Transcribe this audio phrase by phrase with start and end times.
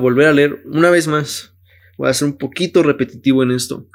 [0.00, 1.52] volver a leer una vez más.
[1.98, 3.86] Voy a ser un poquito repetitivo en esto.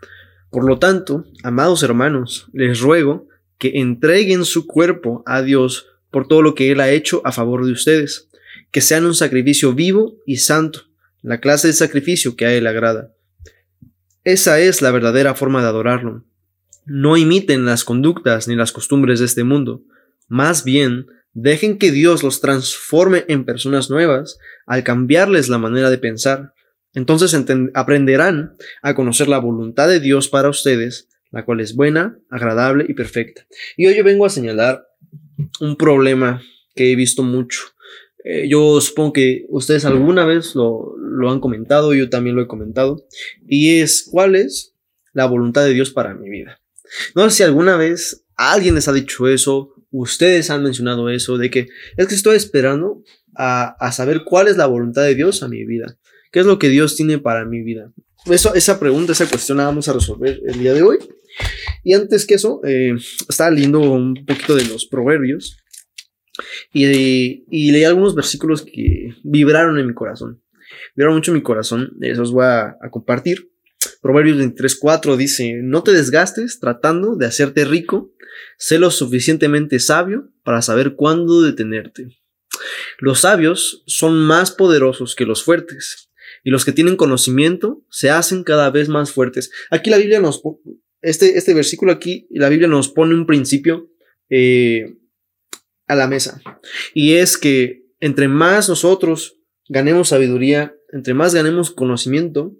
[0.51, 3.27] Por lo tanto, amados hermanos, les ruego
[3.58, 7.65] que entreguen su cuerpo a Dios por todo lo que Él ha hecho a favor
[7.65, 8.29] de ustedes,
[8.71, 10.83] que sean un sacrificio vivo y santo,
[11.21, 13.14] la clase de sacrificio que a Él agrada.
[14.23, 16.23] Esa es la verdadera forma de adorarlo.
[16.86, 19.82] No imiten las conductas ni las costumbres de este mundo,
[20.27, 21.07] más bien
[21.39, 26.54] dejen que Dios los transforme en personas nuevas al cambiarles la manera de pensar.
[26.93, 27.37] Entonces
[27.75, 32.95] aprenderán a conocer la voluntad de Dios para ustedes, la cual es buena, agradable y
[32.95, 33.45] perfecta.
[33.75, 34.88] Y hoy yo vengo a señalar
[35.59, 36.42] un problema
[36.73, 37.61] que he visto mucho.
[38.23, 42.47] Eh, yo supongo que ustedes alguna vez lo, lo han comentado, yo también lo he
[42.47, 43.06] comentado,
[43.47, 44.73] y es cuál es
[45.14, 46.59] la voluntad de Dios para mi vida.
[47.14, 51.50] No sé si alguna vez alguien les ha dicho eso, ustedes han mencionado eso, de
[51.50, 53.03] que es que estoy esperando
[53.36, 55.97] a, a, saber cuál es la voluntad de Dios a mi vida,
[56.31, 57.92] qué es lo que Dios tiene para mi vida.
[58.25, 60.98] Eso, esa pregunta, esa cuestión la vamos a resolver el día de hoy.
[61.84, 62.95] Y antes que eso, eh,
[63.30, 65.58] estaba leyendo un poquito de los proverbios
[66.73, 66.86] y,
[67.50, 70.42] y, leí algunos versículos que vibraron en mi corazón.
[70.95, 73.50] Vibraron mucho en mi corazón, esos voy a, a compartir.
[74.02, 78.14] Proverbios 23.4 dice, no te desgastes tratando de hacerte rico,
[78.58, 82.08] sé lo suficientemente sabio para saber cuándo detenerte.
[83.00, 86.09] Los sabios son más poderosos que los fuertes,
[86.44, 89.52] y los que tienen conocimiento se hacen cada vez más fuertes.
[89.70, 90.42] Aquí la Biblia nos,
[91.02, 93.90] este, este versículo aquí, la Biblia nos pone un principio
[94.30, 94.98] eh,
[95.88, 96.42] a la mesa,
[96.94, 102.56] y es que entre más nosotros ganemos sabiduría, entre más ganemos conocimiento,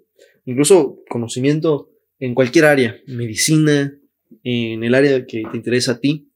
[0.48, 3.94] incluso conocimiento en cualquier área, medicina,
[4.42, 6.32] en el área que te interesa a ti.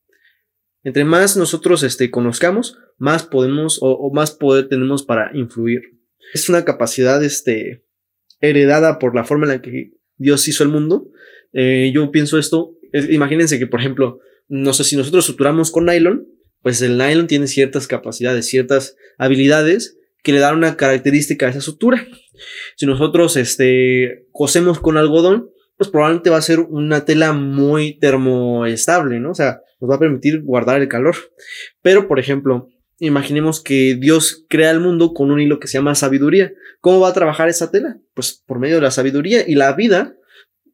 [0.84, 5.80] Entre más nosotros este, conozcamos, más podemos o, más poder tenemos para influir.
[6.34, 7.86] Es una capacidad este,
[8.40, 11.10] heredada por la forma en la que Dios hizo el mundo.
[11.54, 16.28] Eh, yo pienso esto, imagínense que por ejemplo, no sé si nosotros suturamos con nylon,
[16.60, 21.62] pues el nylon tiene ciertas capacidades, ciertas habilidades que le dan una característica a esa
[21.62, 22.06] sutura.
[22.76, 29.18] Si nosotros este, cosemos con algodón, pues probablemente va a ser una tela muy termoestable,
[29.20, 29.30] ¿no?
[29.30, 31.16] O sea, nos va a permitir guardar el calor.
[31.82, 35.94] Pero, por ejemplo, imaginemos que Dios crea el mundo con un hilo que se llama
[35.94, 36.52] sabiduría.
[36.80, 37.98] ¿Cómo va a trabajar esa tela?
[38.14, 40.14] Pues por medio de la sabiduría y la vida.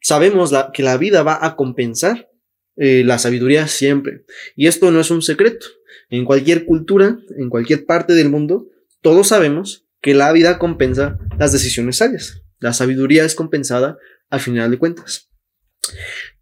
[0.02, 2.28] Sabemos que la vida va a compensar
[2.76, 4.24] eh, la sabiduría siempre.
[4.54, 5.66] Y esto no es un secreto.
[6.10, 8.68] En cualquier cultura, en cualquier parte del mundo,
[9.00, 12.42] todos sabemos que la vida compensa las decisiones sabias.
[12.60, 13.98] La sabiduría es compensada
[14.30, 15.28] al final de cuentas.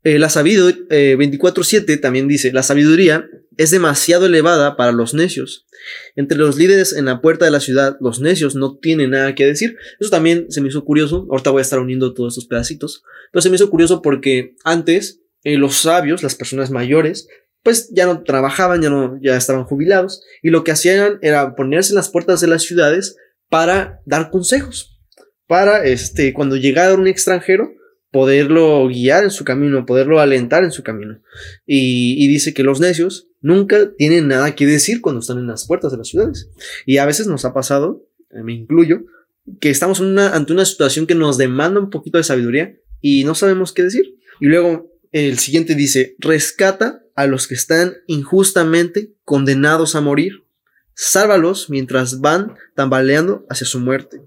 [0.02, 5.66] Eh, la sabiduría, eh, 24.7 también dice, la sabiduría es demasiado elevada para los necios.
[6.14, 9.46] Entre los líderes en la puerta de la ciudad, los necios no tienen nada que
[9.46, 9.76] decir.
[9.98, 11.26] Eso también se me hizo curioso.
[11.30, 13.02] Ahorita voy a estar uniendo todos estos pedacitos.
[13.32, 17.28] Pero se me hizo curioso porque antes eh, los sabios, las personas mayores,
[17.62, 20.22] pues ya no trabajaban, ya no, ya estaban jubilados.
[20.42, 23.16] Y lo que hacían era ponerse en las puertas de las ciudades
[23.48, 25.00] para dar consejos.
[25.46, 27.70] Para, este, cuando llegara un extranjero,
[28.10, 31.20] poderlo guiar en su camino, poderlo alentar en su camino.
[31.66, 35.92] Y, dice que los necios nunca tienen nada que decir cuando están en las puertas
[35.92, 36.48] de las ciudades.
[36.86, 39.04] Y a veces nos ha pasado, eh, me incluyo,
[39.60, 43.72] que estamos ante una situación que nos demanda un poquito de sabiduría y no sabemos
[43.72, 44.16] qué decir.
[44.40, 50.45] Y luego el siguiente dice, rescata a los que están injustamente condenados a morir
[50.98, 54.22] Sálvalos mientras van tambaleando hacia su muerte.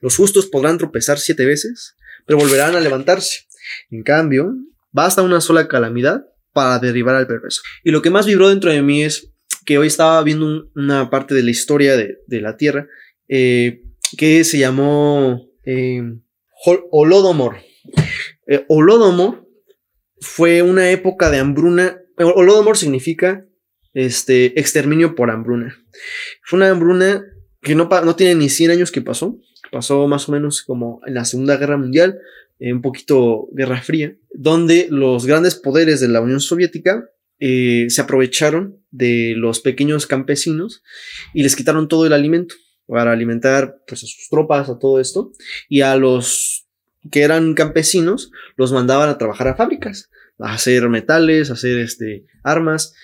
[0.00, 1.96] Los justos podrán tropezar siete veces,
[2.26, 3.48] pero volverán a levantarse.
[3.90, 4.54] En cambio,
[4.92, 7.62] basta una sola calamidad para derribar al perverso.
[7.82, 9.32] Y lo que más vibró dentro de mí es
[9.66, 12.86] que hoy estaba viendo una parte de la historia de, la Tierra
[13.28, 13.82] eh,
[14.16, 16.02] que se llamó eh,
[16.92, 17.56] Holodomor.
[18.46, 19.48] Eh, Holodomor
[20.20, 21.98] fue una época de hambruna.
[22.16, 23.44] Holodomor significa
[23.94, 25.76] este, exterminio por hambruna.
[26.42, 27.24] Fue una hambruna
[27.62, 29.40] que no, no tiene ni 100 años que pasó,
[29.72, 32.18] pasó más o menos como en la Segunda Guerra Mundial,
[32.58, 37.08] eh, un poquito Guerra Fría, donde los grandes poderes de la Unión Soviética
[37.40, 40.82] eh, se aprovecharon de los pequeños campesinos
[41.32, 42.54] y les quitaron todo el alimento
[42.86, 45.32] para alimentar pues, a sus tropas, a todo esto,
[45.68, 46.66] y a los
[47.10, 52.24] que eran campesinos los mandaban a trabajar a fábricas, a hacer metales, a hacer este,
[52.42, 52.94] armas,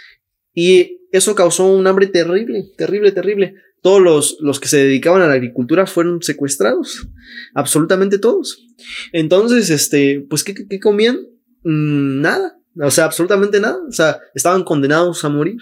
[0.55, 3.55] y eso causó un hambre terrible, terrible, terrible.
[3.83, 7.09] Todos los, los que se dedicaban a la agricultura fueron secuestrados,
[7.55, 8.67] absolutamente todos.
[9.13, 11.17] Entonces, este, pues, ¿qué, qué comían?
[11.63, 13.79] Mm, nada, o sea, absolutamente nada.
[13.89, 15.59] O sea, estaban condenados a morir.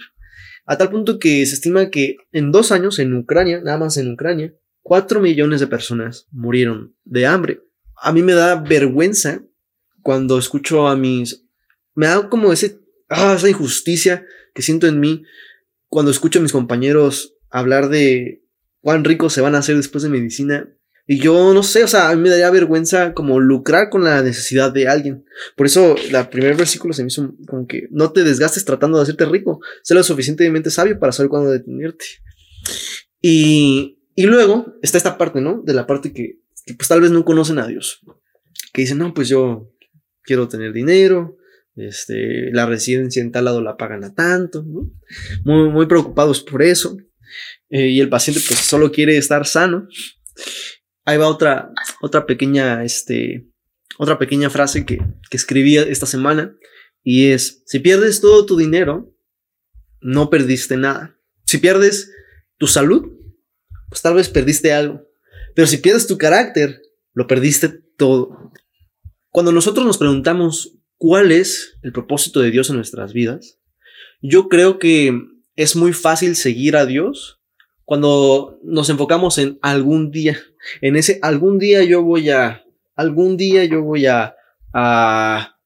[0.65, 4.11] A tal punto que se estima que en dos años en Ucrania, nada más en
[4.11, 4.53] Ucrania,
[4.83, 7.61] cuatro millones de personas murieron de hambre.
[7.95, 9.41] A mí me da vergüenza
[10.01, 11.45] cuando escucho a mis...
[11.95, 15.23] Me da como ese, ah, esa injusticia que siento en mí
[15.87, 18.43] cuando escucho a mis compañeros hablar de
[18.81, 20.69] cuán ricos se van a hacer después de medicina.
[21.07, 24.21] Y yo no sé, o sea, a mí me daría vergüenza como lucrar con la
[24.21, 25.25] necesidad de alguien.
[25.55, 29.03] Por eso, el primer versículo se me hizo como que no te desgastes tratando de
[29.03, 29.59] hacerte rico.
[29.81, 32.05] Sé lo suficientemente sabio para saber cuándo detenerte.
[33.21, 35.63] Y, y luego está esta parte, ¿no?
[35.65, 38.01] De la parte que, que pues tal vez no conocen a Dios.
[38.71, 39.73] Que dicen, no, pues yo
[40.21, 41.38] quiero tener dinero,
[41.75, 44.63] este, la residencia en tal lado la pagan a tanto.
[45.43, 46.97] Muy, muy preocupados por eso.
[47.69, 49.87] Eh, y el paciente pues solo quiere estar sano.
[51.05, 51.71] Ahí va otra,
[52.01, 53.47] otra pequeña, este,
[53.97, 54.97] otra pequeña frase que,
[55.29, 56.55] que escribí esta semana
[57.03, 59.15] y es, si pierdes todo tu dinero,
[60.01, 61.17] no perdiste nada.
[61.45, 62.11] Si pierdes
[62.57, 63.11] tu salud,
[63.89, 65.01] pues tal vez perdiste algo.
[65.55, 66.81] Pero si pierdes tu carácter,
[67.13, 68.51] lo perdiste todo.
[69.29, 73.57] Cuando nosotros nos preguntamos cuál es el propósito de Dios en nuestras vidas,
[74.21, 75.19] yo creo que
[75.55, 77.41] es muy fácil seguir a Dios
[77.83, 80.39] cuando nos enfocamos en algún día.
[80.81, 82.63] En ese algún día yo voy a,
[82.95, 84.35] algún día yo voy a,
[84.73, 85.57] a,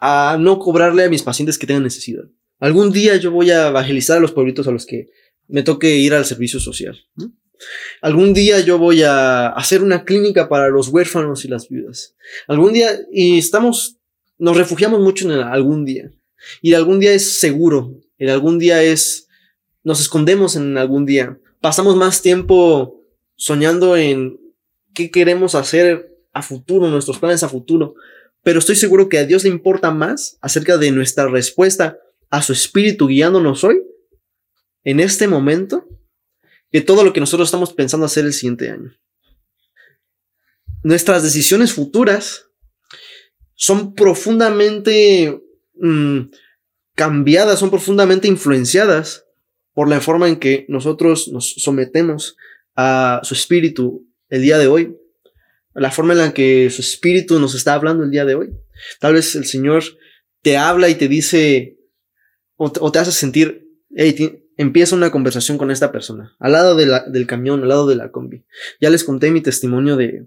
[0.00, 2.24] a no cobrarle a mis pacientes que tengan necesidad.
[2.60, 5.08] Algún día yo voy a evangelizar a los pueblitos a los que
[5.48, 6.96] me toque ir al servicio social.
[8.00, 12.14] Algún día yo voy a hacer una clínica para los huérfanos y las viudas.
[12.46, 13.98] Algún día, y estamos,
[14.38, 16.10] nos refugiamos mucho en algún día.
[16.60, 19.28] Y algún día es seguro, el algún día es,
[19.82, 21.38] nos escondemos en algún día.
[21.60, 23.02] Pasamos más tiempo
[23.36, 24.38] soñando en
[24.92, 27.94] qué queremos hacer a futuro, nuestros planes a futuro.
[28.42, 31.98] Pero estoy seguro que a Dios le importa más acerca de nuestra respuesta
[32.30, 33.82] a su espíritu guiándonos hoy,
[34.82, 35.88] en este momento,
[36.70, 38.92] que todo lo que nosotros estamos pensando hacer el siguiente año.
[40.82, 42.50] Nuestras decisiones futuras
[43.54, 45.40] son profundamente
[45.74, 46.20] mm,
[46.94, 49.24] cambiadas, son profundamente influenciadas
[49.72, 52.36] por la forma en que nosotros nos sometemos
[52.76, 54.96] a su espíritu el día de hoy,
[55.74, 58.50] la forma en la que su espíritu nos está hablando el día de hoy.
[59.00, 59.82] Tal vez el Señor
[60.42, 61.78] te habla y te dice
[62.56, 67.62] o te, hace sentir, hey, empieza una conversación con esta persona, al lado del camión,
[67.62, 68.44] al lado de la combi.
[68.80, 70.26] Ya les conté mi testimonio de,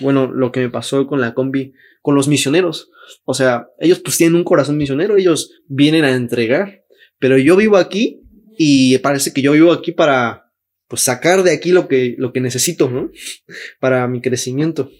[0.00, 2.90] bueno, lo que me pasó con la combi, con los misioneros.
[3.24, 6.84] O sea, ellos pues tienen un corazón misionero, ellos vienen a entregar,
[7.18, 8.22] pero yo vivo aquí
[8.56, 10.52] y parece que yo vivo aquí para
[10.88, 13.12] pues sacar de aquí lo que, lo que necesito, ¿no?
[13.80, 14.90] Para mi crecimiento.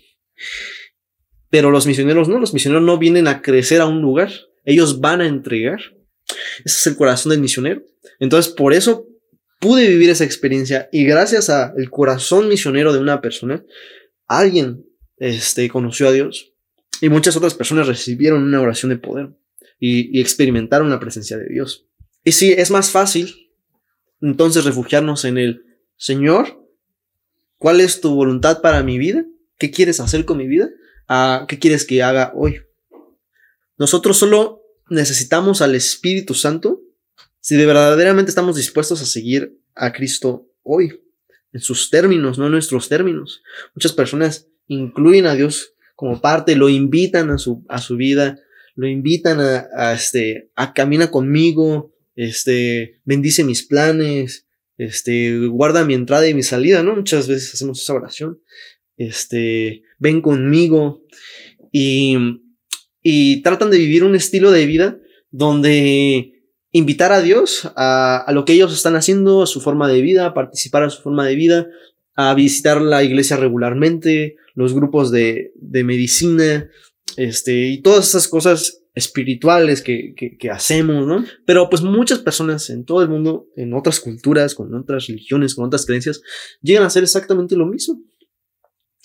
[1.50, 4.30] Pero los misioneros no, los misioneros no vienen a crecer a un lugar,
[4.64, 5.80] ellos van a entregar.
[6.64, 7.82] Ese es el corazón del misionero.
[8.20, 9.08] Entonces, por eso
[9.58, 13.64] pude vivir esa experiencia y gracias al corazón misionero de una persona,
[14.28, 14.86] alguien
[15.18, 16.54] este, conoció a Dios
[17.00, 19.30] y muchas otras personas recibieron una oración de poder
[19.78, 21.86] y, experimentaron la presencia de Dios.
[22.24, 23.50] Y sí, es más fácil
[24.20, 25.64] entonces refugiarnos en el
[25.96, 26.66] Señor,
[27.56, 29.24] ¿cuál es tu voluntad para mi vida?
[29.58, 30.68] ¿Qué quieres hacer con mi vida?
[31.08, 32.62] Ah, ¿Qué quieres que haga hoy?
[33.78, 36.82] Nosotros solo necesitamos al Espíritu Santo
[37.40, 41.00] si de verdaderamente estamos dispuestos a seguir a Cristo hoy,
[41.52, 43.42] en sus términos, no en nuestros términos.
[43.74, 48.40] Muchas personas incluyen a Dios como parte, lo invitan a su, a su vida,
[48.74, 54.46] lo invitan a, a este, a camina conmigo, este, bendice mis planes,
[54.78, 56.96] este, guarda mi entrada y mi salida, ¿no?
[56.96, 58.40] Muchas veces hacemos esa oración,
[58.96, 61.04] este, ven conmigo
[61.70, 62.16] y,
[63.02, 64.98] y tratan de vivir un estilo de vida
[65.30, 66.32] donde
[66.72, 70.32] invitar a Dios a, lo que ellos están haciendo, a su forma de vida, a
[70.32, 71.66] participar a su forma de vida,
[72.14, 76.68] a visitar la iglesia regularmente, los grupos de, de medicina,
[77.16, 81.24] este, y todas esas cosas espirituales que, que, que, hacemos, ¿no?
[81.46, 85.64] Pero pues muchas personas en todo el mundo, en otras culturas, con otras religiones, con
[85.64, 86.20] otras creencias,
[86.60, 88.00] llegan a hacer exactamente lo mismo.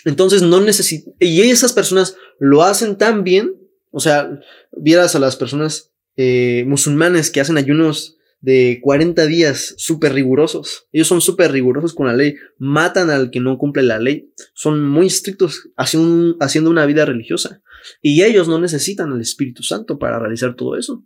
[0.04, 3.56] Entonces no necesitan, y esas personas lo hacen tan bien,
[3.92, 4.40] o sea,
[4.76, 10.88] vieras a las personas eh, musulmanes que hacen ayunos de 40 días súper rigurosos.
[10.92, 14.88] Ellos son súper rigurosos con la ley, matan al que no cumple la ley, son
[14.88, 17.64] muy estrictos haciendo, haciendo una vida religiosa.
[18.04, 21.04] Y ellos no necesitan al Espíritu Santo para realizar todo eso.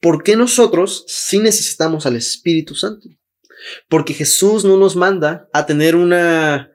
[0.00, 3.08] ¿Por qué nosotros sí necesitamos al Espíritu Santo?
[3.88, 6.72] Porque Jesús no nos manda a tener una,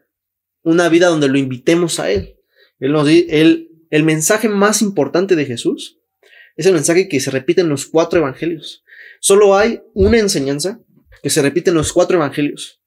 [0.63, 2.37] una vida donde lo invitemos a Él.
[2.79, 5.99] Él nos, él, el mensaje más importante de Jesús
[6.55, 8.84] es el mensaje que se repite en los cuatro evangelios.
[9.25, 10.79] Solo hay una enseñanza
[11.23, 12.79] que se repite en los cuatro evangelios.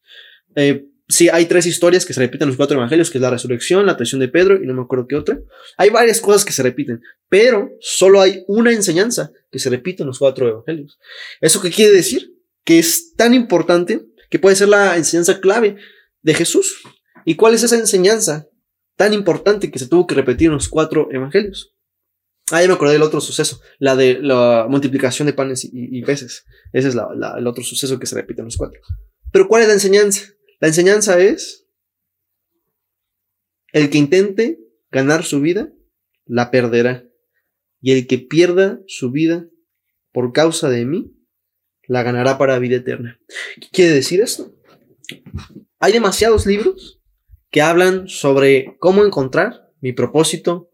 [0.54, 3.30] Eh, sí, hay tres historias que se repiten en los cuatro evangelios, que es la
[3.30, 5.40] resurrección, la traición de Pedro y no me acuerdo qué otra.
[5.76, 10.07] Hay varias cosas que se repiten, pero solo hay una enseñanza que se repite en
[10.07, 11.00] los cuatro evangelios.
[11.40, 12.33] ¿Eso qué quiere decir?
[12.62, 15.75] Que es tan importante que puede ser la enseñanza clave
[16.23, 16.83] de Jesús.
[17.25, 18.47] ¿Y cuál es esa enseñanza
[18.95, 21.75] tan importante que se tuvo que repetir en los cuatro evangelios?
[22.50, 26.47] Ah, ya me acordé del otro suceso, la de la multiplicación de panes y, peces.
[26.73, 28.81] Ese es el otro suceso que se repite en los cuatro.
[29.33, 30.23] Pero ¿cuál es la enseñanza?
[30.61, 31.67] La enseñanza es,
[33.73, 34.59] el que intente
[34.90, 35.73] ganar su vida,
[36.25, 37.05] la perderá.
[37.81, 39.47] Y el que pierda su vida
[40.12, 41.14] por causa de mí,
[41.87, 43.21] la ganará para vida eterna.
[43.61, 44.55] ¿Qué quiere decir esto?
[45.78, 47.00] Hay demasiados libros
[47.50, 50.68] que hablan sobre cómo encontrar mi propósito,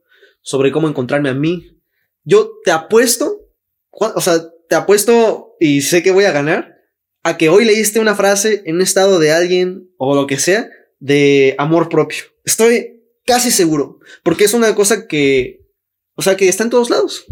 [0.44, 1.80] sobre cómo encontrarme a mí.
[2.22, 3.48] Yo te apuesto,
[3.90, 6.76] o sea, te apuesto y sé que voy a ganar,
[7.22, 10.70] a que hoy leíste una frase en un estado de alguien o lo que sea
[11.00, 12.24] de amor propio.
[12.44, 15.66] Estoy casi seguro, porque es una cosa que,
[16.14, 17.24] o sea, que está en todos lados.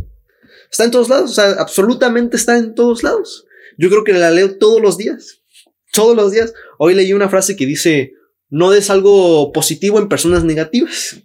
[0.70, 3.44] Está en todos lados, o sea, absolutamente está en todos lados.
[3.76, 5.42] Yo creo que la leo todos los días.
[5.92, 6.54] Todos los días.
[6.78, 8.14] Hoy leí una frase que dice,
[8.48, 11.18] no des algo positivo en personas negativas.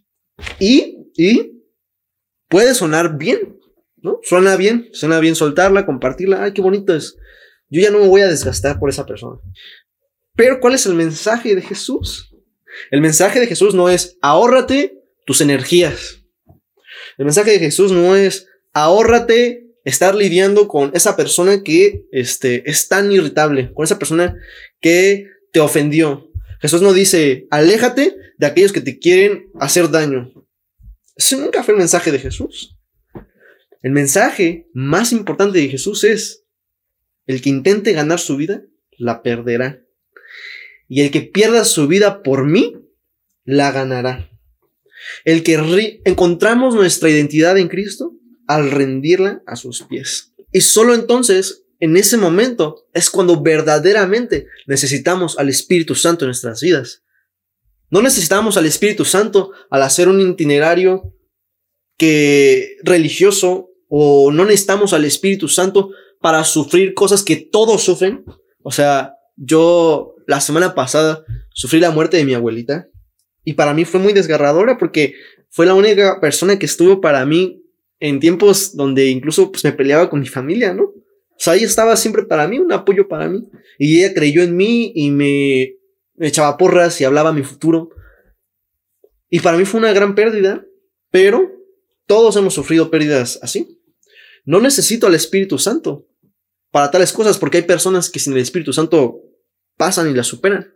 [0.59, 1.56] Y, y
[2.47, 3.57] puede sonar bien,
[3.97, 4.19] ¿no?
[4.23, 6.43] Suena bien, suena bien soltarla, compartirla.
[6.43, 7.17] Ay, qué bonito es.
[7.69, 9.39] Yo ya no me voy a desgastar por esa persona.
[10.35, 12.33] Pero ¿cuál es el mensaje de Jesús?
[12.91, 16.23] El mensaje de Jesús no es ahórrate tus energías.
[17.17, 22.87] El mensaje de Jesús no es ahórrate estar lidiando con esa persona que este, es
[22.87, 24.35] tan irritable, con esa persona
[24.79, 26.29] que te ofendió.
[26.61, 30.31] Jesús no dice, aléjate de aquellos que te quieren hacer daño.
[31.17, 32.77] Ese nunca fue el mensaje de Jesús.
[33.81, 36.45] El mensaje más importante de Jesús es,
[37.25, 38.63] el que intente ganar su vida,
[38.97, 39.83] la perderá.
[40.87, 42.75] Y el que pierda su vida por mí,
[43.43, 44.29] la ganará.
[45.25, 48.13] El que encontramos nuestra identidad en Cristo
[48.47, 50.33] al rendirla a sus pies.
[50.51, 56.61] Y solo entonces, en ese momento, es cuando verdaderamente necesitamos al Espíritu Santo en nuestras
[56.61, 57.03] vidas.
[57.89, 61.13] No necesitamos al Espíritu Santo al hacer un itinerario
[61.97, 68.25] que religioso o no necesitamos al Espíritu Santo para sufrir cosas que todos sufren.
[68.61, 72.87] O sea, yo la semana pasada sufrí la muerte de mi abuelita
[73.43, 75.13] y para mí fue muy desgarradora porque
[75.49, 77.63] fue la única persona que estuvo para mí
[77.99, 80.83] en tiempos donde incluso pues, me peleaba con mi familia, ¿no?
[80.83, 83.43] O sea, ella estaba siempre para mí, un apoyo para mí.
[83.77, 85.76] Y ella creyó en mí y me,
[86.17, 87.89] me echaba porras y hablaba mi futuro.
[89.29, 90.65] Y para mí fue una gran pérdida,
[91.11, 91.49] pero
[92.05, 93.79] todos hemos sufrido pérdidas así.
[94.45, 96.07] No necesito al Espíritu Santo
[96.71, 99.21] para tales cosas porque hay personas que sin el Espíritu Santo
[99.77, 100.73] pasan y las superan.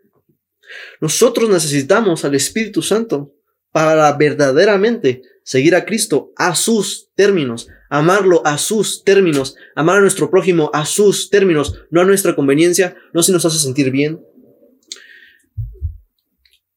[1.00, 3.34] Nosotros necesitamos al Espíritu Santo
[3.72, 10.30] para verdaderamente seguir a Cristo a sus términos, amarlo a sus términos, amar a nuestro
[10.30, 14.22] prójimo a sus términos, no a nuestra conveniencia, no si nos hace sentir bien.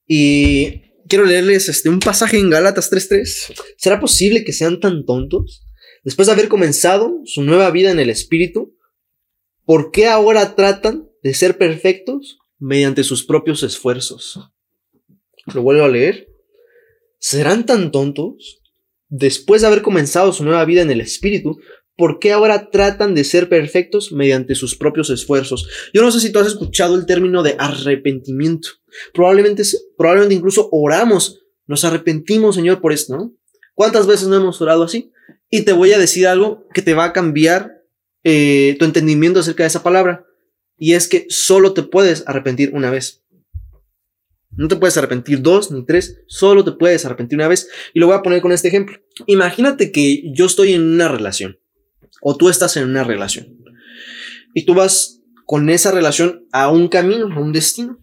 [0.07, 3.55] Y quiero leerles este, un pasaje en Galatas 3.3.
[3.77, 5.65] ¿Será posible que sean tan tontos?
[6.03, 8.77] Después de haber comenzado su nueva vida en el Espíritu,
[9.65, 14.39] ¿por qué ahora tratan de ser perfectos mediante sus propios esfuerzos?
[15.55, 16.29] Lo vuelvo a leer.
[17.19, 18.61] ¿Serán tan tontos?
[19.09, 21.59] Después de haber comenzado su nueva vida en el Espíritu,
[21.97, 25.69] ¿por qué ahora tratan de ser perfectos mediante sus propios esfuerzos?
[25.93, 28.69] Yo no sé si tú has escuchado el término de arrepentimiento.
[29.13, 29.63] Probablemente,
[29.97, 33.35] probablemente incluso oramos, nos arrepentimos, Señor, por esto, ¿no?
[33.75, 35.13] ¿Cuántas veces no hemos orado así?
[35.51, 37.83] Y te voy a decir algo que te va a cambiar
[38.23, 40.27] eh, tu entendimiento acerca de esa palabra.
[40.77, 43.23] Y es que solo te puedes arrepentir una vez.
[44.57, 47.69] No te puedes arrepentir dos ni tres, solo te puedes arrepentir una vez.
[47.93, 48.99] Y lo voy a poner con este ejemplo.
[49.27, 51.59] Imagínate que yo estoy en una relación
[52.27, 53.55] o tú estás en una relación
[54.55, 57.99] y tú vas con esa relación a un camino, a un destino.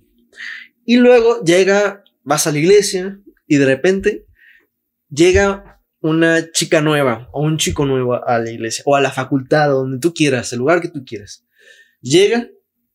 [0.85, 4.27] Y luego llega, vas a la iglesia y de repente
[5.09, 9.69] llega una chica nueva o un chico nuevo a la iglesia o a la facultad,
[9.69, 11.43] donde tú quieras, el lugar que tú quieras.
[11.99, 12.47] Llega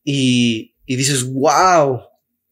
[0.04, 2.02] y, y dices, wow,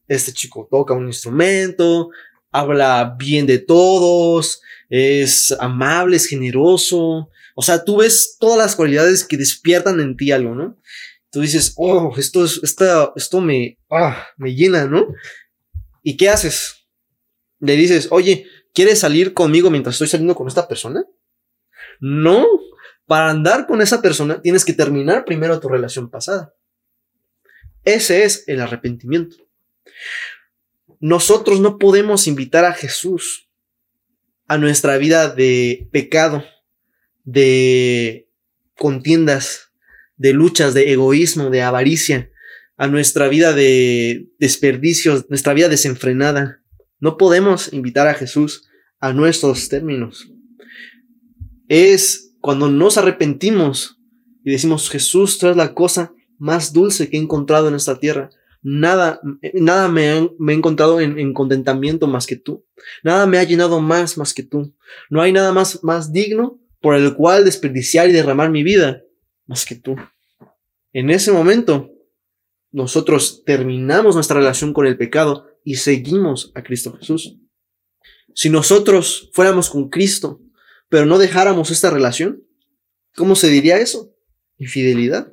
[0.08, 2.10] este chico toca un instrumento,
[2.50, 7.30] habla bien de todos, es amable, es generoso.
[7.54, 10.78] O sea, tú ves todas las cualidades que despiertan en ti algo, ¿no?
[11.30, 15.06] Tú dices, oh, esto, es, esto, esto me, ah, me llena, ¿no?
[16.02, 16.86] ¿Y qué haces?
[17.60, 21.04] Le dices, oye, ¿Quieres salir conmigo mientras estoy saliendo con esta persona?
[22.00, 22.44] No.
[23.06, 26.52] Para andar con esa persona tienes que terminar primero tu relación pasada.
[27.84, 29.36] Ese es el arrepentimiento.
[30.98, 33.48] nosotros no podemos invitar a Jesús
[34.48, 36.44] a nuestra vida de pecado,
[37.24, 38.28] de
[38.76, 39.72] contiendas,
[40.16, 42.30] de luchas, de egoísmo, de avaricia,
[42.76, 46.62] a nuestra vida de desperdicios, nuestra vida desenfrenada.
[47.00, 48.68] No podemos invitar a Jesús
[49.00, 50.30] a nuestros términos.
[51.68, 54.00] Es cuando nos arrepentimos
[54.44, 58.30] y decimos, Jesús, tú eres la cosa más dulce que he encontrado en esta tierra.
[58.62, 59.20] Nada,
[59.54, 62.64] nada me, he encontrado en, en, contentamiento más que tú.
[63.02, 64.74] Nada me ha llenado más más que tú.
[65.10, 69.02] No hay nada más, más digno por el cual desperdiciar y derramar mi vida
[69.46, 69.96] más que tú.
[70.92, 71.90] En ese momento,
[72.72, 77.38] nosotros terminamos nuestra relación con el pecado y seguimos a Cristo Jesús.
[78.34, 80.42] Si nosotros fuéramos con Cristo,
[80.90, 82.44] pero no dejáramos esta relación,
[83.16, 84.14] ¿cómo se diría eso?
[84.58, 85.32] Infidelidad.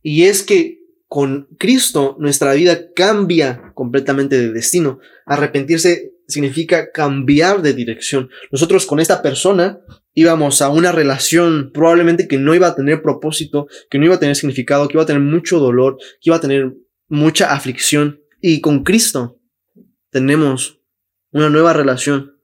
[0.00, 5.00] Y es que con Cristo nuestra vida cambia completamente de destino.
[5.26, 8.30] Arrepentirse significa cambiar de dirección.
[8.52, 9.80] Nosotros con esta persona
[10.14, 14.20] íbamos a una relación probablemente que no iba a tener propósito, que no iba a
[14.20, 16.74] tener significado, que iba a tener mucho dolor, que iba a tener
[17.08, 18.20] mucha aflicción.
[18.40, 19.40] Y con Cristo
[20.10, 20.80] tenemos
[21.30, 22.36] una nueva relación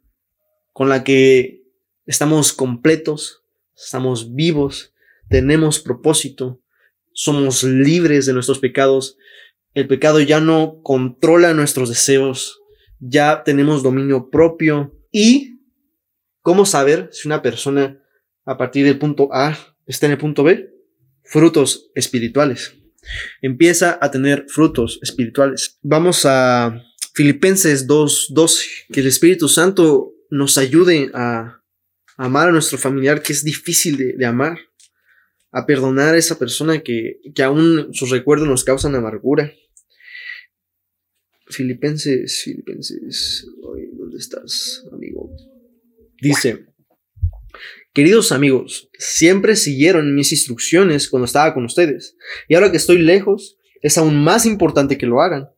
[0.73, 1.63] con la que
[2.07, 3.43] estamos completos,
[3.77, 4.95] estamos vivos,
[5.29, 6.61] tenemos propósito,
[7.13, 9.17] somos libres de nuestros pecados.
[9.75, 12.61] El pecado ya no controla nuestros deseos,
[13.07, 15.61] ya tenemos dominio propio y
[16.41, 18.03] cómo saber si una persona
[18.47, 19.57] a partir del punto A
[19.87, 20.71] está en el punto B,
[21.23, 22.75] frutos espirituales.
[23.43, 25.79] Empieza a tener frutos espirituales.
[25.83, 26.83] Vamos a
[27.15, 31.61] Filipenses 2:12, que el Espíritu Santo nos ayude a
[32.17, 34.59] amar a nuestro familiar que es difícil de, amar,
[35.53, 39.53] a perdonar a esa persona que, que aún sus recuerdos nos causan amargura.
[41.47, 43.47] Filipenses, Filipenses,
[43.93, 45.31] ¿dónde estás, amigo?
[46.21, 46.67] Dice,
[47.93, 52.17] queridos amigos, siempre siguieron mis instrucciones cuando estaba con ustedes,
[52.49, 55.51] y ahora que estoy lejos, es aún más importante que lo hagan.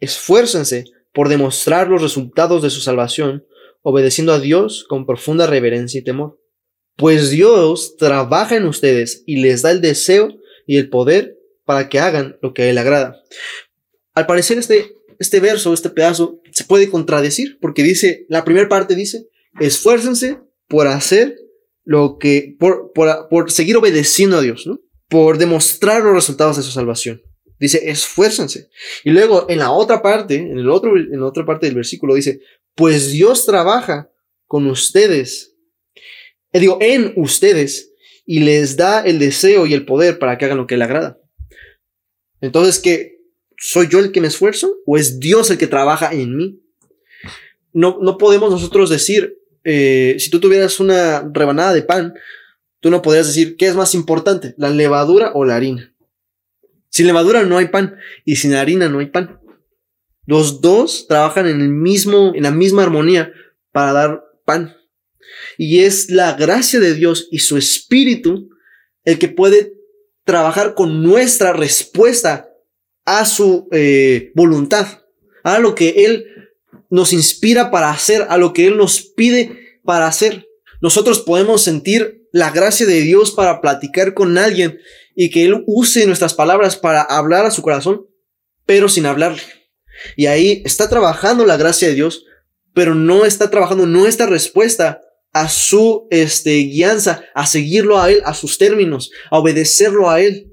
[0.00, 3.44] Esfuércense por demostrar los resultados de su salvación,
[3.82, 6.40] obedeciendo a Dios con profunda reverencia y temor.
[6.96, 10.30] Pues Dios trabaja en ustedes y les da el deseo
[10.66, 13.22] y el poder para que hagan lo que a Él agrada.
[14.14, 18.94] Al parecer este este verso, este pedazo, se puede contradecir, porque dice, la primera parte
[18.94, 19.26] dice,
[19.60, 21.36] esfuércense por hacer
[21.84, 24.80] lo que, por, por, seguir obedeciendo a Dios, ¿no?
[25.08, 27.22] Por demostrar los resultados de su salvación.
[27.58, 28.68] Dice, esfuércense.
[29.04, 32.14] Y luego, en la otra parte, en, el otro, en la otra parte del versículo
[32.14, 32.40] dice,
[32.74, 34.10] pues Dios trabaja
[34.46, 35.56] con ustedes,
[36.52, 37.92] eh, digo, en ustedes,
[38.24, 41.18] y les da el deseo y el poder para que hagan lo que le agrada.
[42.40, 43.17] Entonces, ¿qué,
[43.58, 46.62] ¿Soy yo el que me esfuerzo o es Dios el que trabaja en mí?
[47.72, 52.14] No, no podemos nosotros decir, eh, si tú tuvieras una rebanada de pan,
[52.80, 55.92] tú no podrías decir, ¿qué es más importante, la levadura o la harina?
[56.88, 59.40] Sin levadura no hay pan y sin harina no hay pan.
[60.24, 63.32] Los dos trabajan en el mismo, en la misma armonía
[63.72, 64.76] para dar pan.
[65.56, 68.50] Y es la gracia de Dios y su espíritu
[69.04, 69.74] el que puede
[70.24, 72.47] trabajar con nuestra respuesta
[73.08, 74.86] a su eh, voluntad,
[75.42, 76.26] a lo que Él
[76.90, 80.46] nos inspira para hacer, a lo que Él nos pide para hacer.
[80.82, 84.78] Nosotros podemos sentir la gracia de Dios para platicar con alguien
[85.16, 88.06] y que Él use nuestras palabras para hablar a su corazón,
[88.66, 89.40] pero sin hablarle.
[90.14, 92.26] Y ahí está trabajando la gracia de Dios,
[92.74, 95.00] pero no está trabajando nuestra respuesta
[95.32, 100.47] a su este, guianza, a seguirlo a Él, a sus términos, a obedecerlo a Él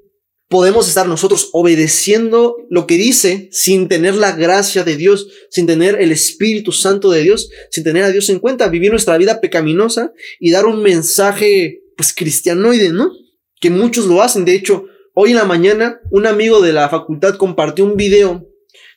[0.47, 5.99] podemos estar nosotros obedeciendo lo que dice sin tener la gracia de Dios, sin tener
[5.99, 10.12] el Espíritu Santo de Dios, sin tener a Dios en cuenta, vivir nuestra vida pecaminosa
[10.39, 13.12] y dar un mensaje pues cristianoide, ¿no?
[13.60, 14.45] Que muchos lo hacen.
[14.45, 18.47] De hecho, hoy en la mañana un amigo de la facultad compartió un video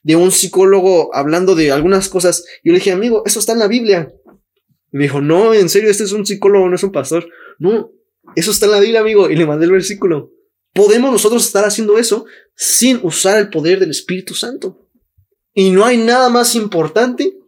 [0.03, 2.45] de un psicólogo hablando de algunas cosas.
[2.63, 4.13] Yo le dije, amigo, eso está en la Biblia.
[4.91, 7.29] Me dijo, no, en serio, este es un psicólogo, no es un pastor.
[7.59, 7.91] No,
[8.37, 9.31] eso está en la Biblia, amigo.
[9.31, 10.33] Y le mandé el versículo
[10.73, 14.89] podemos nosotros estar haciendo eso sin usar el poder del Espíritu Santo.
[15.55, 17.39] Y no hay nada más importante,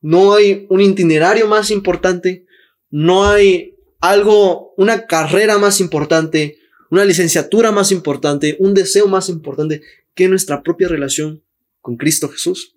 [0.00, 2.46] no hay un itinerario más importante,
[2.90, 6.58] no hay algo, una carrera más importante,
[6.90, 9.82] una licenciatura más importante, un deseo más importante
[10.14, 11.44] que nuestra propia relación
[11.80, 12.76] con Cristo Jesús,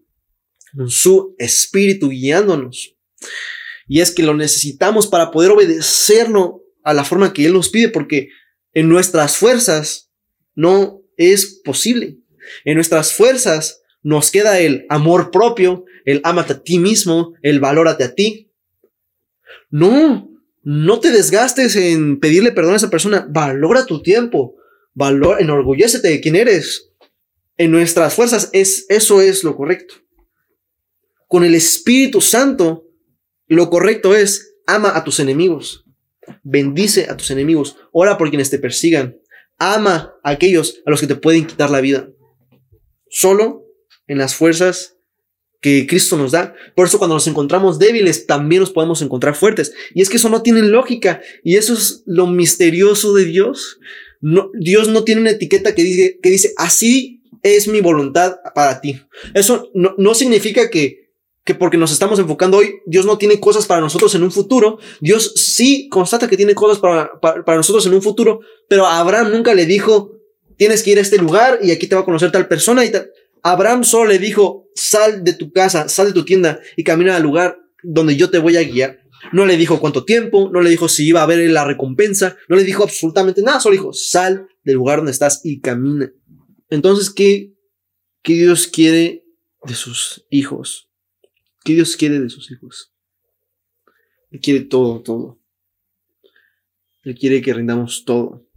[0.75, 2.95] con su Espíritu guiándonos.
[3.87, 7.89] Y es que lo necesitamos para poder obedecerlo a la forma que Él nos pide,
[7.89, 8.29] porque
[8.73, 10.11] en nuestras fuerzas
[10.55, 12.17] no es posible.
[12.65, 18.03] En nuestras fuerzas Nos queda el amor propio, el ámate a ti mismo, el valórate
[18.03, 18.51] a ti.
[19.69, 20.29] No,
[20.61, 23.25] no te desgastes en pedirle perdón a esa persona.
[23.29, 24.55] Valora tu tiempo.
[24.93, 26.91] Valor, enorgullécete de quién eres.
[27.55, 29.95] En nuestras fuerzas es, eso es lo correcto.
[31.27, 32.85] Con el Espíritu Santo,
[33.47, 35.85] lo correcto es ama a tus enemigos.
[36.43, 37.77] Bendice a tus enemigos.
[37.91, 39.17] Ora por quienes te persigan.
[39.57, 42.09] Ama a aquellos a los que te pueden quitar la vida.
[43.09, 43.65] Solo
[44.07, 44.97] en las fuerzas
[45.61, 46.53] que Cristo nos da.
[46.75, 49.73] Por eso cuando nos encontramos débiles, también nos podemos encontrar fuertes.
[49.93, 51.21] Y es que eso no tiene lógica.
[51.43, 53.79] Y eso es lo misterioso de Dios.
[54.59, 59.01] Dios no tiene una etiqueta que dice, que dice, así es mi voluntad para ti.
[59.33, 61.02] Eso no, no significa que,
[61.45, 64.79] que porque nos estamos enfocando hoy, Dios no tiene cosas para nosotros en un futuro.
[65.01, 69.53] Dios sí constata que tiene cosas para, para, nosotros en un futuro, pero Abraham nunca
[69.53, 70.19] le dijo,
[70.55, 72.91] tienes que ir a este lugar y aquí te va a conocer tal persona y
[72.91, 73.09] tal.
[73.41, 77.23] Abraham solo le dijo, sal de tu casa, sal de tu tienda y camina al
[77.23, 78.99] lugar donde yo te voy a guiar.
[79.33, 82.55] No le dijo cuánto tiempo, no le dijo si iba a haber la recompensa, no
[82.55, 86.11] le dijo absolutamente nada, solo dijo, sal del lugar donde estás y camina.
[86.69, 87.53] Entonces, ¿qué,
[88.21, 89.25] qué Dios quiere
[89.65, 90.89] de sus hijos?
[91.63, 92.93] ¿Qué Dios quiere de sus hijos?
[94.31, 95.39] Él quiere todo, todo.
[97.03, 98.47] Él quiere que rindamos todo.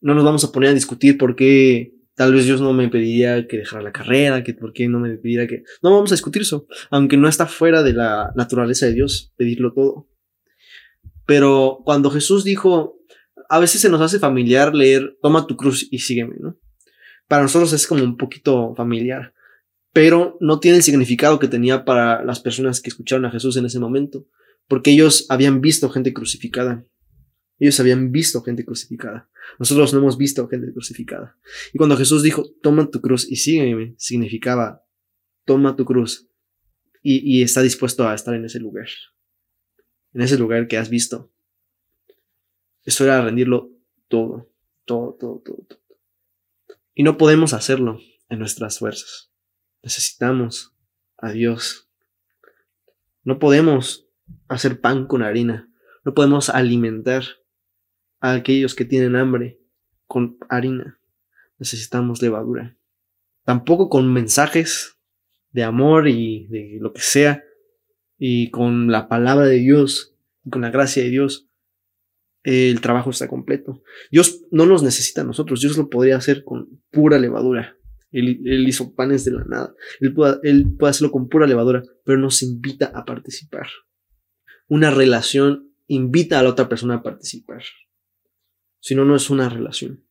[0.00, 3.48] No nos vamos a poner a discutir por qué Tal vez Dios no me pediría
[3.48, 5.64] que dejara la carrera, que por qué no me pediría que...
[5.82, 9.72] No vamos a discutir eso, aunque no está fuera de la naturaleza de Dios pedirlo
[9.72, 10.06] todo.
[11.26, 13.00] Pero cuando Jesús dijo,
[13.48, 16.56] a veces se nos hace familiar leer, toma tu cruz y sígueme, ¿no?
[17.26, 19.34] Para nosotros es como un poquito familiar,
[19.94, 23.64] pero no tiene el significado que tenía para las personas que escucharon a Jesús en
[23.64, 24.26] ese momento,
[24.66, 26.84] porque ellos habían visto gente crucificada.
[27.60, 29.30] Ellos habían visto gente crucificada.
[29.60, 31.38] Nosotros no hemos visto gente crucificada.
[31.72, 34.84] Y cuando Jesús dijo, toma tu cruz y sígueme, significaba,
[35.44, 36.28] toma tu cruz
[37.00, 38.88] y, está dispuesto a estar en ese lugar.
[40.12, 41.30] En ese lugar que has visto.
[42.82, 43.70] Eso era rendirlo
[44.08, 44.50] todo,
[44.86, 45.80] todo, todo, todo, todo.
[46.94, 49.33] Y no podemos hacerlo en nuestras fuerzas.
[49.84, 50.74] Necesitamos
[51.18, 51.90] a Dios.
[53.22, 54.08] No podemos
[54.48, 55.70] hacer pan con harina.
[56.06, 57.22] No podemos alimentar
[58.18, 59.60] a aquellos que tienen hambre
[60.06, 60.98] con harina.
[61.58, 62.78] Necesitamos levadura.
[63.44, 64.96] Tampoco con mensajes
[65.50, 67.44] de amor y de lo que sea.
[68.16, 71.46] Y con la palabra de Dios y con la gracia de Dios.
[72.42, 73.82] El trabajo está completo.
[74.10, 75.60] Dios no nos necesita a nosotros.
[75.60, 77.76] Dios lo podría hacer con pura levadura.
[78.14, 79.74] Él, hizo panes de la nada.
[80.00, 80.38] Él puede,
[80.88, 83.66] hacerlo con pura levadura, pero nos invita a participar.
[84.68, 87.62] Una relación invita a la otra persona a participar
[88.84, 90.04] si no, no es una relación.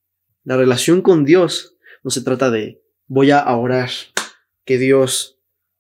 [0.44, 3.92] La relación con Dios no se trata de voy a orar
[4.66, 5.40] que Dios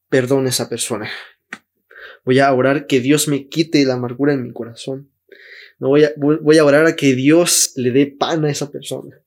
[0.09, 1.09] perdone a esa persona.
[2.23, 5.11] Voy a orar que Dios me quite la amargura en mi corazón.
[5.79, 9.22] No voy a orar a que Dios le dé pan a esa persona.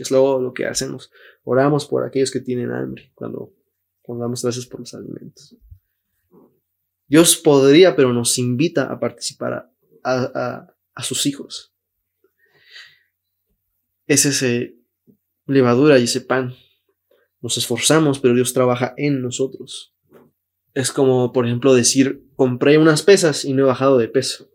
[0.00, 1.10] Que es luego lo que hacemos.
[1.44, 3.52] Oramos por aquellos que tienen hambre cuando,
[4.08, 5.54] damos gracias por los alimentos.
[7.06, 9.70] Dios podría, pero nos invita a participar
[10.02, 11.74] a, a sus hijos
[14.10, 14.76] es ese
[15.46, 16.56] levadura y ese pan.
[17.40, 19.94] Nos esforzamos, pero Dios trabaja en nosotros.
[20.74, 24.50] Es como, por ejemplo, decir, compré unas pesas y no he bajado de peso.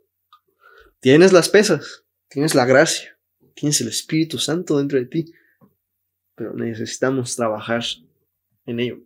[1.00, 3.15] Tienes las pesas, tienes la gracia,
[3.56, 5.34] tienes el Espíritu Santo dentro de ti,
[6.36, 7.84] pero necesitamos trabajar
[8.66, 9.00] en ello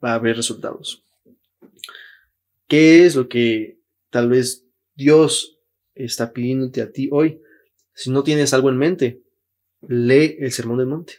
[0.00, 1.04] para ver resultados.
[2.68, 3.78] ¿Qué es lo que
[4.10, 5.58] tal vez Dios
[5.94, 7.40] está pidiéndote a ti hoy?
[7.94, 9.22] Si no tienes algo en mente,
[9.86, 11.14] lee el Sermón del Monte.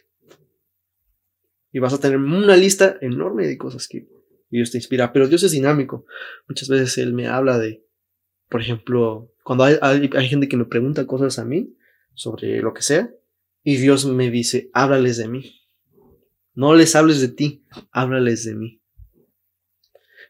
[1.72, 4.06] Y vas a tener una lista enorme de cosas que
[4.50, 5.12] Dios te inspira.
[5.12, 6.06] Pero Dios es dinámico.
[6.48, 7.84] Muchas veces Él me habla de,
[8.48, 11.74] por ejemplo, cuando hay, hay, gente que me pregunta cosas a mí
[12.14, 13.12] sobre lo que sea,
[13.62, 15.60] y Dios me dice, háblales de mí.
[16.54, 18.80] No les hables de ti, háblales de mí.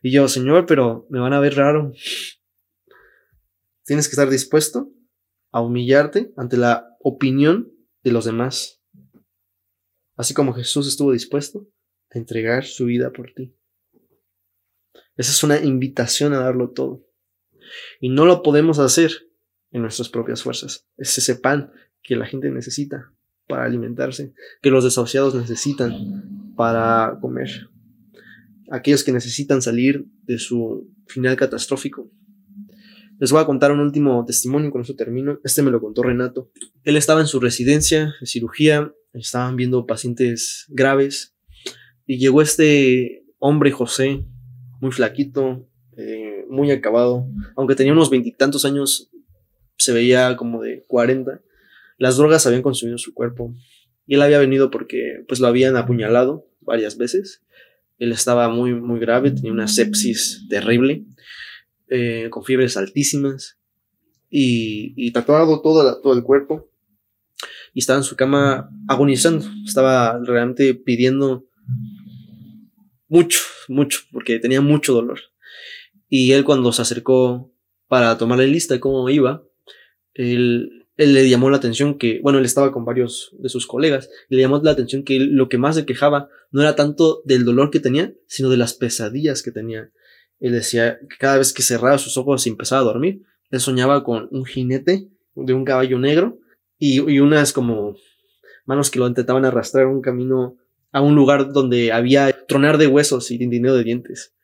[0.03, 1.92] Y yo, Señor, pero me van a ver raro.
[3.85, 4.90] Tienes que estar dispuesto
[5.51, 8.83] a humillarte ante la opinión de los demás,
[10.16, 11.66] así como Jesús estuvo dispuesto
[12.11, 13.55] a entregar su vida por ti.
[15.16, 17.07] Esa es una invitación a darlo todo.
[18.01, 19.12] Y no lo podemos hacer
[19.74, 20.87] en nuestras propias fuerzas.
[20.96, 21.70] Es ese pan
[22.02, 23.12] que la gente necesita
[23.46, 24.32] para alimentarse,
[24.62, 27.68] que los desahuciados necesitan para comer,
[28.70, 32.08] aquellos que necesitan salir de su final catastrófico.
[33.18, 35.38] Les voy a contar un último testimonio, con eso termino.
[35.44, 36.50] Este me lo contó Renato.
[36.84, 41.37] Él estaba en su residencia de cirugía, estaban viendo pacientes graves
[42.06, 44.24] Y llegó este hombre José,
[44.80, 49.10] muy flaquito, eh, muy acabado, aunque tenía unos veintitantos años,
[49.85, 51.40] se veía como de cuarenta.
[51.99, 53.55] Las drogas habían consumido su cuerpo
[54.07, 57.42] y él había venido porque pues lo habían apuñalado varias veces.
[57.99, 61.05] Él estaba muy, muy grave, tenía una sepsis terrible,
[61.88, 63.59] eh, con fiebres altísimas
[64.31, 66.70] y, y tatuado todo, todo el cuerpo.
[67.73, 71.47] Y estaba en su cama agonizando, estaba realmente pidiendo
[73.09, 75.20] mucho, mucho, porque tenía mucho dolor.
[76.09, 77.53] Y él cuando se acercó
[77.88, 79.42] para tomarle lista de cómo iba,
[80.14, 84.11] él, él, le llamó la atención que, bueno, él estaba con varios de sus colegas,
[84.29, 87.70] le llamó la atención que lo que más se quejaba no era tanto del dolor
[87.70, 89.90] que tenía, sino de las pesadillas que tenía.
[90.40, 94.05] Él decía que cada vez que cerraba sus ojos y empezaba a dormir, él soñaba
[94.05, 96.38] con un jinete de un caballo negro
[96.79, 97.96] y, unas como
[98.66, 100.57] manos que lo intentaban arrastrar un camino
[100.92, 104.35] a un lugar donde había tronar de huesos y dinero de dientes.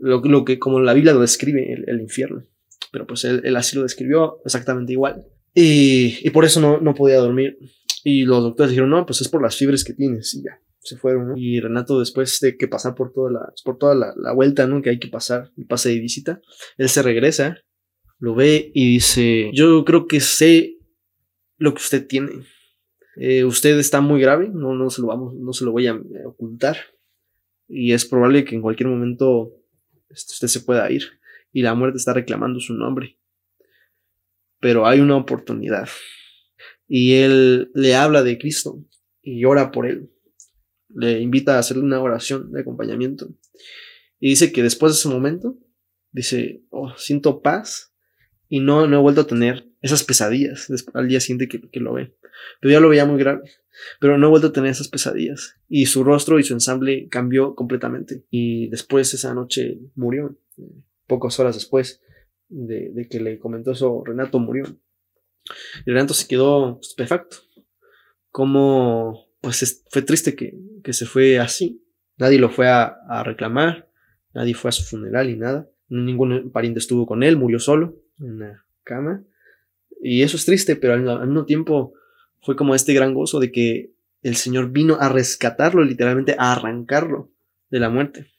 [0.00, 2.44] Lo, que, como la Biblia lo describe, el infierno.
[2.92, 5.24] Pero pues él, así lo describió exactamente igual.
[5.54, 7.58] Y, y por eso no, no, podía dormir.
[8.04, 10.34] Y los doctores dijeron, no, pues es por las fibras que tienes.
[10.34, 11.36] Y ya, se fueron.
[11.36, 14.82] Y Renato, después de que pasar por toda la, por toda la, la vuelta ¿no?
[14.82, 16.40] que hay que pasar, el pase de visita,
[16.76, 17.56] él se regresa,
[18.18, 20.76] lo ve y dice, yo creo que sé
[21.56, 22.44] lo que usted tiene.
[23.16, 26.00] Eh, usted está muy grave, no, no, se lo vamos, no se lo voy a
[26.26, 26.76] ocultar.
[27.68, 29.52] Y es probable que en cualquier momento
[30.10, 31.04] este, usted se pueda ir.
[31.52, 33.18] Y la muerte está reclamando su nombre.
[34.60, 35.88] Pero hay una oportunidad.
[36.88, 38.84] Y él le habla de Cristo
[39.22, 40.10] y ora por él.
[40.88, 43.28] Le invita a hacerle una oración de acompañamiento.
[44.20, 45.58] Y dice que después de ese momento,
[46.12, 47.92] dice, oh, siento paz
[48.48, 51.94] y no, no he vuelto a tener esas pesadillas al día siguiente que, que, lo
[51.94, 52.14] ve.
[52.60, 53.50] Pero ya lo veía muy grave.
[53.98, 55.56] Pero no he vuelto a tener esas pesadillas.
[55.68, 58.24] Y su rostro y su ensamble cambió completamente.
[58.30, 60.38] Y después esa noche murió.
[61.12, 62.00] Pocas horas después
[62.48, 64.64] de, que le comentó eso, Renato murió.
[65.84, 67.36] Y Renato se quedó estupefacto.
[68.30, 71.84] Como, pues es, fue triste que, que, se fue así.
[72.16, 73.90] Nadie lo fue a, a reclamar.
[74.32, 75.68] Nadie fue a su funeral y nada.
[75.90, 79.22] Ningún pariente estuvo con él, murió solo en la cama.
[80.00, 81.92] Y eso es triste, pero al, al, mismo tiempo
[82.40, 87.30] fue como este gran gozo de que el Señor vino a rescatarlo, literalmente a arrancarlo
[87.68, 88.32] de la muerte,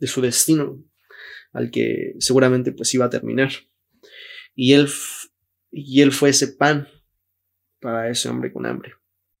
[0.00, 0.82] de su destino,
[1.56, 3.50] al que seguramente pues iba a terminar.
[4.54, 4.88] Y él,
[5.72, 6.86] y él fue ese pan
[7.80, 8.92] para ese hombre con hambre.